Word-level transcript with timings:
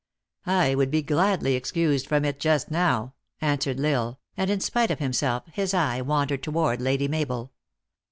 "I 0.47 0.73
would 0.73 0.89
be 0.89 1.03
gladly 1.03 1.53
excused 1.53 2.07
from 2.07 2.25
it 2.25 2.39
just 2.39 2.71
now," 2.71 3.13
an 3.39 3.59
swered 3.59 3.77
L 3.77 3.85
Isle, 4.03 4.19
and 4.35 4.49
in 4.49 4.59
spite 4.59 4.89
of 4.89 4.97
himself, 4.97 5.43
his 5.53 5.75
eye 5.75 6.01
wandered 6.01 6.41
toward 6.41 6.81
Lady 6.81 7.07
Mabel. 7.07 7.51